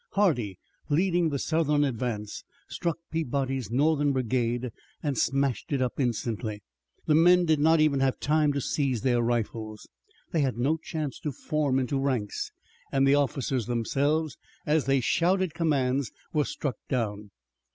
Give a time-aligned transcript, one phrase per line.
[0.13, 0.57] Hardee,
[0.89, 4.71] leading the Southern advance, struck Peabody's Northern brigade
[5.03, 6.63] and smashed it up instantly.
[7.05, 9.87] The men did not have time to seize their rifles.
[10.31, 12.51] They had no chance to form into ranks,
[12.91, 17.29] and the officers themselves, as they shouted commands, were struck down.